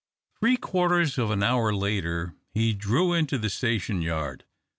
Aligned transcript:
Three 0.39 0.57
quarters 0.57 1.19
of 1.19 1.29
an 1.29 1.43
hour 1.43 1.75
later, 1.75 2.33
he 2.55 2.73
drew 2.73 3.13
into 3.13 3.37
the 3.37 3.51
station 3.51 4.01
yard. 4.01 4.45